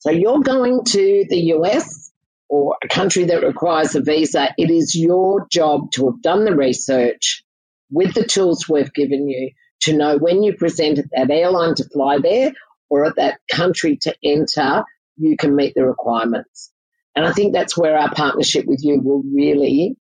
So 0.00 0.10
you're 0.10 0.40
going 0.40 0.82
to 0.84 1.26
the 1.28 1.40
US 1.54 2.10
or 2.48 2.76
a 2.82 2.88
country 2.88 3.26
that 3.26 3.44
requires 3.44 3.94
a 3.94 4.00
visa. 4.00 4.48
It 4.58 4.72
is 4.72 4.96
your 4.96 5.46
job 5.52 5.92
to 5.92 6.06
have 6.06 6.20
done 6.20 6.44
the 6.44 6.56
research 6.56 7.44
with 7.92 8.12
the 8.12 8.24
tools 8.24 8.68
we've 8.68 8.92
given 8.92 9.28
you 9.28 9.52
to 9.82 9.96
know 9.96 10.18
when 10.18 10.42
you 10.42 10.56
present 10.56 10.98
at 10.98 11.04
that 11.12 11.30
airline 11.30 11.76
to 11.76 11.84
fly 11.84 12.18
there 12.18 12.52
or 12.88 13.04
at 13.04 13.16
that 13.16 13.40
country 13.50 13.98
to 14.02 14.14
enter, 14.24 14.84
you 15.16 15.36
can 15.36 15.56
meet 15.56 15.74
the 15.74 15.86
requirements. 15.86 16.72
And 17.14 17.24
I 17.24 17.32
think 17.32 17.52
that's 17.52 17.76
where 17.76 17.98
our 17.98 18.12
partnership 18.14 18.66
with 18.66 18.80
you 18.82 19.00
will 19.00 19.22
really 19.22 19.96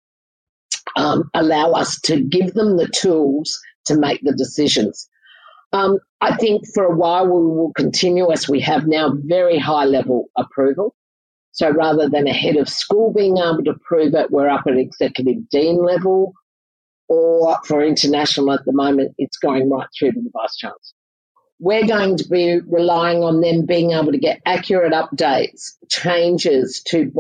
um, 0.96 1.30
allow 1.32 1.72
us 1.72 2.00
to 2.02 2.20
give 2.20 2.54
them 2.54 2.76
the 2.76 2.88
tools 2.88 3.60
to 3.86 3.96
make 3.96 4.20
the 4.22 4.32
decisions. 4.32 5.08
Um, 5.72 5.98
I 6.20 6.36
think 6.36 6.66
for 6.72 6.84
a 6.84 6.94
while 6.94 7.26
we 7.26 7.32
will 7.32 7.72
continue 7.74 8.30
as 8.32 8.48
we 8.48 8.60
have 8.60 8.86
now 8.86 9.12
very 9.14 9.58
high 9.58 9.84
level 9.84 10.26
approval. 10.36 10.94
So 11.52 11.70
rather 11.70 12.08
than 12.08 12.26
a 12.26 12.32
head 12.32 12.56
of 12.56 12.68
school 12.68 13.12
being 13.12 13.36
able 13.38 13.62
to 13.64 13.70
approve 13.70 14.14
it, 14.14 14.30
we're 14.30 14.48
up 14.48 14.66
at 14.66 14.76
executive 14.76 15.48
dean 15.50 15.84
level. 15.84 16.32
Or 17.08 17.58
for 17.66 17.84
international 17.84 18.52
at 18.52 18.64
the 18.64 18.72
moment, 18.72 19.14
it's 19.18 19.36
going 19.36 19.70
right 19.70 19.86
through 19.96 20.12
to 20.12 20.20
the 20.20 20.30
vice 20.32 20.56
chancellor 20.56 20.93
we're 21.64 21.86
going 21.86 22.18
to 22.18 22.28
be 22.28 22.60
relying 22.60 23.22
on 23.22 23.40
them 23.40 23.64
being 23.64 23.92
able 23.92 24.12
to 24.12 24.18
get 24.18 24.42
accurate 24.44 24.92
updates, 24.92 25.72
changes 25.88 26.82
to, 26.88 27.10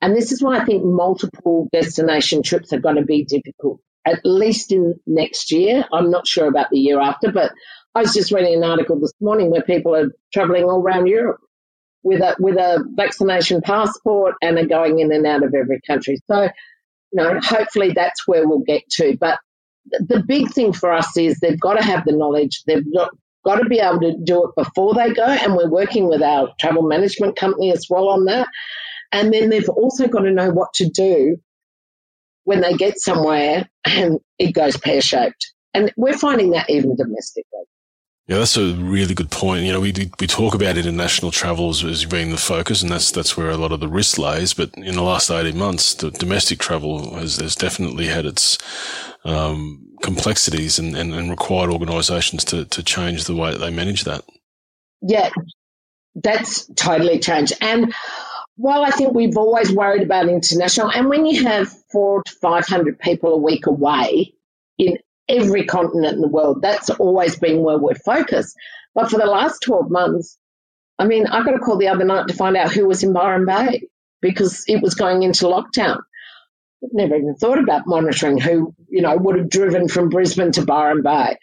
and 0.00 0.16
this 0.16 0.32
is 0.32 0.42
why 0.42 0.58
I 0.58 0.64
think 0.64 0.82
multiple 0.84 1.68
destination 1.72 2.42
trips 2.42 2.72
are 2.72 2.80
going 2.80 2.96
to 2.96 3.04
be 3.04 3.24
difficult, 3.24 3.80
at 4.04 4.18
least 4.24 4.72
in 4.72 4.96
next 5.06 5.52
year. 5.52 5.84
I'm 5.92 6.10
not 6.10 6.26
sure 6.26 6.48
about 6.48 6.70
the 6.70 6.80
year 6.80 7.00
after, 7.00 7.30
but 7.30 7.52
I 7.94 8.00
was 8.00 8.12
just 8.12 8.32
reading 8.32 8.56
an 8.56 8.68
article 8.68 8.98
this 8.98 9.12
morning 9.20 9.52
where 9.52 9.62
people 9.62 9.94
are 9.94 10.10
traveling 10.32 10.64
all 10.64 10.82
around 10.82 11.06
Europe 11.06 11.38
with 12.02 12.22
a, 12.22 12.34
with 12.40 12.56
a 12.56 12.84
vaccination 12.96 13.60
passport 13.60 14.34
and 14.42 14.58
are 14.58 14.66
going 14.66 14.98
in 14.98 15.12
and 15.12 15.24
out 15.28 15.44
of 15.44 15.54
every 15.54 15.80
country. 15.86 16.18
So, 16.28 16.42
you 16.42 16.50
know, 17.12 17.38
hopefully 17.40 17.92
that's 17.94 18.26
where 18.26 18.48
we'll 18.48 18.64
get 18.66 18.82
to. 18.94 19.16
But 19.16 19.38
the 19.84 20.24
big 20.26 20.50
thing 20.50 20.72
for 20.72 20.92
us 20.92 21.16
is 21.16 21.38
they've 21.38 21.60
got 21.60 21.74
to 21.74 21.84
have 21.84 22.04
the 22.04 22.16
knowledge. 22.16 22.64
They've 22.66 22.84
got, 23.44 23.56
to 23.56 23.68
be 23.68 23.78
able 23.78 24.00
to 24.00 24.16
do 24.22 24.44
it 24.44 24.50
before 24.56 24.94
they 24.94 25.12
go. 25.12 25.24
And 25.24 25.54
we're 25.54 25.68
working 25.68 26.08
with 26.08 26.22
our 26.22 26.52
travel 26.60 26.82
management 26.82 27.36
company 27.36 27.72
as 27.72 27.86
well 27.88 28.08
on 28.08 28.24
that. 28.26 28.48
And 29.12 29.32
then 29.32 29.50
they've 29.50 29.68
also 29.68 30.08
got 30.08 30.20
to 30.20 30.30
know 30.30 30.50
what 30.50 30.72
to 30.74 30.88
do 30.88 31.36
when 32.44 32.60
they 32.60 32.74
get 32.74 32.98
somewhere 32.98 33.68
and 33.86 34.18
it 34.38 34.52
goes 34.52 34.76
pear 34.76 35.00
shaped. 35.00 35.52
And 35.74 35.92
we're 35.96 36.18
finding 36.18 36.50
that 36.50 36.68
even 36.70 36.96
domestically. 36.96 37.64
Yeah, 38.28 38.38
that's 38.38 38.56
a 38.56 38.74
really 38.74 39.14
good 39.14 39.30
point. 39.30 39.64
You 39.64 39.72
know, 39.72 39.80
we 39.80 39.92
we 40.20 40.26
talk 40.28 40.54
about 40.54 40.78
international 40.78 41.32
travels 41.32 41.84
as 41.84 42.04
being 42.04 42.30
the 42.30 42.36
focus, 42.36 42.80
and 42.80 42.90
that's 42.90 43.10
that's 43.10 43.36
where 43.36 43.50
a 43.50 43.56
lot 43.56 43.72
of 43.72 43.80
the 43.80 43.88
risk 43.88 44.16
lays. 44.16 44.54
But 44.54 44.72
in 44.76 44.94
the 44.94 45.02
last 45.02 45.28
eighteen 45.28 45.58
months, 45.58 45.94
the 45.94 46.12
domestic 46.12 46.60
travel 46.60 47.16
has, 47.16 47.36
has 47.38 47.56
definitely 47.56 48.06
had 48.06 48.24
its 48.24 48.58
um, 49.24 49.94
complexities 50.02 50.78
and, 50.78 50.96
and, 50.96 51.14
and 51.14 51.30
required 51.30 51.70
organisations 51.70 52.44
to, 52.46 52.64
to 52.66 52.82
change 52.82 53.24
the 53.24 53.36
way 53.36 53.52
that 53.52 53.58
they 53.58 53.70
manage 53.70 54.04
that. 54.04 54.24
Yeah, 55.00 55.30
that's 56.14 56.66
totally 56.74 57.18
changed. 57.18 57.54
And 57.60 57.94
while 58.56 58.82
I 58.82 58.90
think 58.90 59.14
we've 59.14 59.36
always 59.36 59.72
worried 59.72 60.02
about 60.02 60.28
international, 60.28 60.90
and 60.90 61.08
when 61.08 61.26
you 61.26 61.44
have 61.44 61.72
four 61.90 62.22
to 62.22 62.32
500 62.40 62.98
people 62.98 63.34
a 63.34 63.38
week 63.38 63.66
away 63.66 64.34
in 64.78 64.98
every 65.28 65.64
continent 65.64 66.14
in 66.14 66.20
the 66.20 66.28
world, 66.28 66.60
that's 66.62 66.90
always 66.90 67.36
been 67.36 67.62
where 67.62 67.78
we're 67.78 67.94
focused. 67.94 68.56
But 68.94 69.10
for 69.10 69.18
the 69.18 69.26
last 69.26 69.60
12 69.60 69.90
months, 69.90 70.38
I 70.98 71.06
mean, 71.06 71.26
I 71.26 71.42
got 71.42 71.54
a 71.54 71.58
call 71.58 71.78
the 71.78 71.88
other 71.88 72.04
night 72.04 72.28
to 72.28 72.34
find 72.34 72.56
out 72.56 72.72
who 72.72 72.86
was 72.86 73.02
in 73.02 73.12
Byron 73.12 73.46
Bay 73.46 73.88
because 74.20 74.64
it 74.68 74.82
was 74.82 74.94
going 74.94 75.22
into 75.22 75.46
lockdown 75.46 75.98
never 76.92 77.16
even 77.16 77.36
thought 77.36 77.58
about 77.58 77.86
monitoring 77.86 78.38
who, 78.38 78.74
you 78.88 79.02
know, 79.02 79.16
would 79.16 79.38
have 79.38 79.50
driven 79.50 79.88
from 79.88 80.08
Brisbane 80.08 80.52
to 80.52 80.64
Byron 80.64 81.02
Bay. 81.02 81.36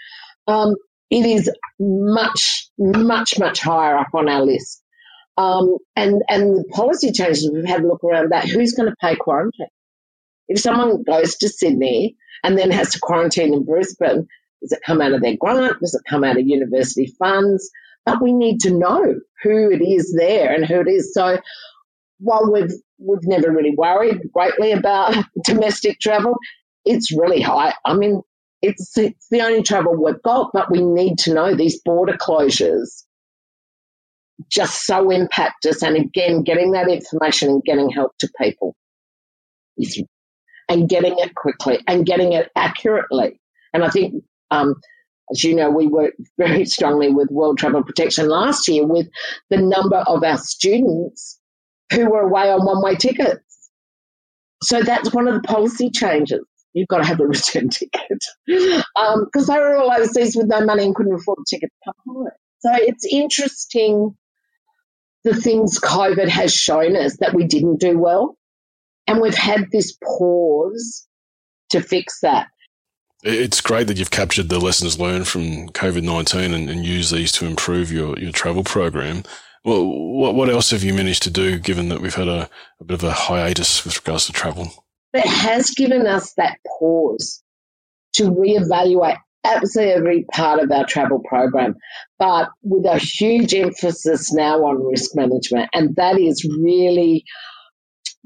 Um, 0.48 0.76
it 1.10 1.26
is 1.26 1.50
much, 1.80 2.70
much, 2.78 3.40
much 3.40 3.62
higher 3.62 3.98
up 3.98 4.10
on 4.14 4.30
our 4.30 4.44
list. 4.44 4.84
Um, 5.38 5.78
and, 5.96 6.22
and 6.30 6.58
the 6.58 6.66
policy 6.72 7.12
changes, 7.12 7.50
we've 7.52 7.66
had 7.66 7.82
a 7.82 7.88
look 7.88 8.04
around 8.04 8.32
that. 8.32 8.48
Who's 8.48 8.74
going 8.74 8.90
to 8.90 8.96
pay 9.00 9.16
quarantine? 9.16 9.68
If 10.50 10.60
someone 10.60 11.04
goes 11.04 11.38
to 11.38 11.48
Sydney 11.48 12.18
and 12.44 12.58
then 12.58 12.72
has 12.72 12.92
to 12.92 13.00
quarantine 13.00 13.54
in 13.54 13.64
Brisbane, 13.64 14.28
does 14.62 14.72
it 14.74 14.82
come 14.86 15.02
out 15.02 15.14
of 15.14 15.22
their 15.22 15.38
grant? 15.38 15.80
Does 15.80 15.94
it 15.94 16.02
come 16.10 16.24
out 16.24 16.38
of 16.38 16.46
university 16.46 17.14
funds? 17.18 17.70
But 18.06 18.22
we 18.22 18.34
need 18.34 18.60
to 18.62 18.72
know 18.72 19.16
who 19.44 19.72
it 19.72 19.82
is 19.82 20.14
there 20.18 20.54
and 20.54 20.66
who 20.66 20.82
it 20.82 20.88
is. 20.88 21.14
So 21.14 21.38
while 22.20 22.52
we've 22.52 22.72
we've 22.98 23.24
never 23.24 23.52
really 23.52 23.74
worried 23.76 24.22
greatly 24.34 24.72
about 24.72 25.16
domestic 25.44 26.00
travel, 26.00 26.36
it's 26.86 27.16
really 27.18 27.42
high. 27.42 27.74
I 27.86 27.96
mean, 27.96 28.22
it's 28.62 28.98
it's 28.98 29.28
the 29.30 29.42
only 29.42 29.64
travel 29.64 29.96
we've 29.96 30.22
got, 30.22 30.52
but 30.54 30.72
we 30.72 30.82
need 30.82 31.18
to 31.20 31.34
know 31.34 31.56
these 31.56 31.82
border 31.82 32.18
closures 32.18 33.04
just 34.50 34.86
so 34.86 35.10
impact 35.10 35.66
us. 35.66 35.84
And 35.84 35.98
again, 35.98 36.44
getting 36.44 36.72
that 36.72 36.90
information 36.90 37.50
and 37.50 37.64
getting 37.64 37.90
help 37.90 38.12
to 38.20 38.30
people 38.40 38.76
is, 39.78 40.02
and 40.70 40.88
getting 40.88 41.16
it 41.18 41.36
quickly 41.36 41.80
and 41.88 42.06
getting 42.06 42.34
it 42.34 42.50
accurately. 42.56 43.40
And 43.74 43.84
I 43.84 43.90
think, 43.90 44.24
um, 44.52 44.76
as 45.32 45.44
you 45.44 45.56
know, 45.56 45.70
we 45.70 45.88
worked 45.88 46.20
very 46.38 46.66
strongly 46.66 47.10
with 47.10 47.30
World 47.30 47.58
Travel 47.58 47.84
Protection 47.84 48.28
last 48.28 48.68
year 48.68 48.86
with 48.86 49.08
the 49.50 49.58
number 49.58 49.98
of 49.98 50.24
our 50.24 50.38
students 50.38 51.39
who 51.94 52.10
were 52.10 52.22
away 52.22 52.52
on 52.52 52.66
one 52.66 52.82
way 52.82 52.96
tickets. 52.96 53.70
So 54.64 54.82
that's 54.82 55.14
one 55.14 55.28
of 55.28 55.36
the 55.36 55.48
policy 55.48 55.90
changes. 55.90 56.46
You've 56.74 56.88
got 56.88 57.00
to 57.00 57.06
have 57.06 57.20
a 57.20 57.28
return 57.28 57.70
ticket 57.70 58.24
because 58.46 58.84
um, 58.96 59.26
they 59.34 59.60
were 59.60 59.78
all 59.78 59.92
overseas 59.92 60.36
with 60.36 60.48
no 60.48 60.64
money 60.66 60.86
and 60.86 60.96
couldn't 60.96 61.14
afford 61.14 61.40
a 61.40 61.50
ticket 61.50 61.70
to 61.70 61.92
come 61.92 62.16
home. 62.16 62.28
So 62.60 62.72
it's 62.74 63.06
interesting 63.06 64.16
the 65.24 65.34
things 65.34 65.80
COVID 65.80 66.28
has 66.28 66.54
shown 66.54 66.96
us 66.96 67.18
that 67.18 67.34
we 67.34 67.46
didn't 67.46 67.80
do 67.80 67.98
well. 67.98 68.38
And 69.08 69.22
we've 69.22 69.36
had 69.36 69.66
this 69.72 69.98
pause 70.04 71.08
to 71.70 71.82
fix 71.82 72.20
that. 72.22 72.48
It's 73.24 73.60
great 73.60 73.88
that 73.88 73.98
you've 73.98 74.12
captured 74.12 74.48
the 74.48 74.60
lessons 74.60 75.00
learned 75.00 75.28
from 75.28 75.70
COVID 75.70 76.04
19 76.04 76.54
and, 76.54 76.70
and 76.70 76.86
use 76.86 77.12
these 77.12 77.32
to 77.34 77.46
improve 77.46 77.92
your, 77.92 78.18
your 78.18 78.32
travel 78.32 78.64
program. 78.64 79.24
Well, 79.66 79.86
what, 79.86 80.36
what 80.36 80.50
else 80.50 80.72
have 80.72 80.84
you 80.84 80.94
managed 80.94 81.24
to 81.24 81.32
do 81.32 81.60
given 81.60 81.90
that 81.90 82.02
we've 82.02 82.16
had 82.16 82.28
a, 82.28 82.50
a 82.80 82.84
bit 82.84 82.96
of 82.96 83.04
a 83.04 83.12
hiatus 83.12 83.84
with 83.84 83.98
regards 83.98 84.26
to 84.28 84.34
travel? 84.34 84.86
It 85.14 85.26
has 85.26 85.72
given 85.72 86.08
us 86.08 86.34
that 86.38 86.58
pause 86.80 87.42
to 88.14 88.24
reevaluate 88.32 89.18
absolutely 89.44 89.94
every 89.94 90.26
part 90.32 90.60
of 90.60 90.72
our 90.72 90.86
travel 90.86 91.22
program, 91.28 91.76
but 92.18 92.50
with 92.62 92.86
a 92.86 92.98
huge 93.00 93.54
emphasis 93.54 94.34
now 94.34 94.58
on 94.66 94.86
risk 94.86 95.12
management. 95.16 95.70
And 95.74 95.96
that 95.96 96.18
is 96.18 96.44
really 96.44 97.24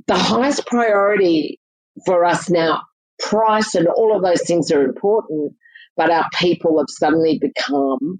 the 0.08 0.18
highest 0.18 0.66
priority 0.66 1.60
for 2.06 2.26
us 2.26 2.50
now. 2.50 2.82
Price 3.20 3.76
and 3.76 3.88
all 3.88 4.16
of 4.16 4.24
those 4.24 4.42
things 4.42 4.72
are 4.72 4.84
important, 4.84 5.54
but 5.96 6.10
our 6.10 6.28
people 6.34 6.80
have 6.80 6.90
suddenly 6.90 7.40
become 7.40 8.20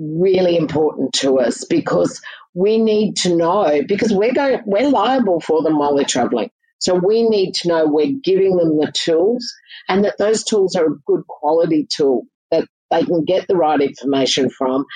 really 0.00 0.56
important 0.56 1.12
to 1.14 1.40
us 1.40 1.64
because 1.64 2.22
we 2.54 2.78
need 2.78 3.16
to 3.16 3.36
know 3.36 3.82
because 3.86 4.12
we're 4.12 4.34
going 4.34 4.60
we're 4.66 4.88
liable 4.88 5.40
for 5.40 5.62
them 5.62 5.78
while 5.78 5.96
they're 5.96 6.04
traveling. 6.04 6.50
So 6.78 6.94
we 6.94 7.28
need 7.28 7.54
to 7.56 7.68
know 7.68 7.86
we're 7.86 8.18
giving 8.24 8.56
them 8.56 8.78
the 8.78 8.90
tools 8.92 9.46
and 9.88 10.04
that 10.04 10.18
those 10.18 10.44
tools 10.44 10.76
are 10.76 10.86
a 10.86 10.98
good 11.06 11.26
quality 11.28 11.86
tool 11.90 12.24
that 12.50 12.66
they 12.90 13.04
can 13.04 13.24
get 13.24 13.46
the 13.48 13.56
right 13.56 13.80
information 13.80 14.50
from 14.50 14.86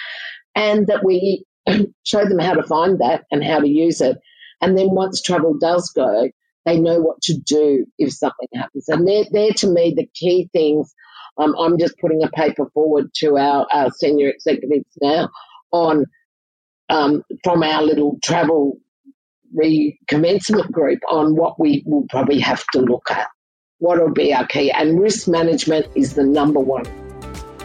and 0.57 0.87
that 0.89 1.05
we 1.05 1.45
show 2.05 2.25
them 2.25 2.39
how 2.39 2.55
to 2.55 2.63
find 2.63 3.01
that 3.01 3.25
and 3.31 3.45
how 3.45 3.61
to 3.61 3.69
use 3.69 4.01
it. 4.01 4.19
And 4.61 4.79
then 4.79 4.89
once 4.91 5.23
travel 5.23 5.59
does 5.59 5.93
go, 5.95 6.31
they 6.65 6.81
know 6.81 7.01
what 7.01 7.21
to 7.23 7.35
do 7.37 7.87
if 7.99 8.13
something 8.13 8.49
happens. 8.55 8.89
And 8.89 9.07
they're, 9.07 9.25
they're 9.31 9.53
to 9.59 9.69
me 9.69 9.95
the 9.97 10.09
key 10.15 10.49
things 10.53 10.95
um, 11.39 11.55
I'm 11.59 11.79
just 11.79 11.99
putting 11.99 12.23
a 12.23 12.29
paper 12.31 12.69
forward 12.75 13.11
to 13.17 13.37
our, 13.37 13.67
our 13.73 13.91
senior 13.91 14.29
executives 14.29 14.87
now 15.01 15.29
on 15.73 16.07
um, 16.89 17.23
from 17.43 17.63
our 17.63 17.83
little 17.83 18.19
travel 18.23 18.79
recommencement 19.57 20.71
group 20.71 21.01
on 21.11 21.37
what 21.37 21.59
we 21.59 21.83
will 21.87 22.07
probably 22.11 22.39
have 22.41 22.65
to 22.73 22.81
look 22.81 23.11
at. 23.11 23.29
What 23.79 24.01
will 24.01 24.13
be 24.13 24.33
our 24.33 24.47
key? 24.47 24.71
And 24.71 25.01
risk 25.01 25.29
management 25.29 25.87
is 25.95 26.15
the 26.15 26.25
number 26.25 26.61
one. 26.61 26.85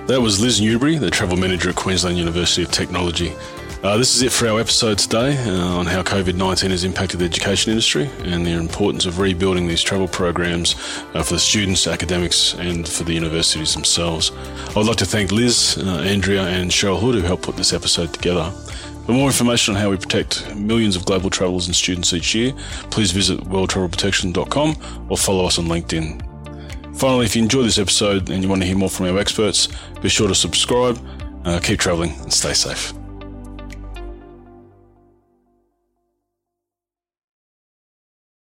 That 0.07 0.21
was 0.21 0.41
Liz 0.41 0.59
Newbury, 0.59 0.97
the 0.97 1.11
travel 1.11 1.37
manager 1.37 1.69
at 1.69 1.75
Queensland 1.75 2.17
University 2.17 2.63
of 2.63 2.71
Technology. 2.71 3.33
Uh, 3.81 3.95
this 3.95 4.13
is 4.13 4.21
it 4.21 4.29
for 4.29 4.45
our 4.49 4.59
episode 4.59 4.97
today 4.97 5.37
uh, 5.47 5.77
on 5.77 5.85
how 5.85 6.03
COVID 6.03 6.35
19 6.35 6.69
has 6.71 6.83
impacted 6.83 7.21
the 7.21 7.25
education 7.25 7.71
industry 7.71 8.09
and 8.23 8.45
the 8.45 8.51
importance 8.51 9.05
of 9.05 9.19
rebuilding 9.19 9.69
these 9.69 9.81
travel 9.81 10.05
programs 10.05 10.75
uh, 11.13 11.23
for 11.23 11.35
the 11.35 11.39
students, 11.39 11.87
academics, 11.87 12.55
and 12.55 12.85
for 12.85 13.05
the 13.05 13.13
universities 13.13 13.73
themselves. 13.73 14.33
I 14.71 14.73
would 14.75 14.85
like 14.85 14.97
to 14.97 15.05
thank 15.05 15.31
Liz, 15.31 15.77
uh, 15.77 15.99
Andrea, 15.99 16.43
and 16.43 16.69
Cheryl 16.69 16.99
Hood 16.99 17.15
who 17.15 17.21
helped 17.21 17.43
put 17.43 17.55
this 17.55 17.71
episode 17.71 18.13
together. 18.13 18.51
For 19.05 19.13
more 19.13 19.27
information 19.27 19.75
on 19.75 19.81
how 19.81 19.91
we 19.91 19.95
protect 19.97 20.53
millions 20.57 20.97
of 20.97 21.05
global 21.05 21.29
travelers 21.29 21.67
and 21.67 21.75
students 21.75 22.11
each 22.11 22.35
year, 22.35 22.51
please 22.91 23.13
visit 23.13 23.39
worldtravelprotection.com 23.45 25.07
or 25.09 25.17
follow 25.17 25.45
us 25.45 25.57
on 25.57 25.65
LinkedIn. 25.65 26.97
Finally, 26.97 27.27
if 27.27 27.35
you 27.37 27.43
enjoyed 27.43 27.65
this 27.65 27.79
episode 27.79 28.29
and 28.29 28.43
you 28.43 28.49
want 28.49 28.61
to 28.61 28.67
hear 28.67 28.77
more 28.77 28.89
from 28.89 29.05
our 29.05 29.17
experts, 29.17 29.69
be 30.01 30.09
sure 30.09 30.27
to 30.27 30.35
subscribe. 30.35 30.99
Uh, 31.45 31.61
keep 31.61 31.79
traveling 31.79 32.11
and 32.19 32.33
stay 32.33 32.53
safe. 32.53 32.91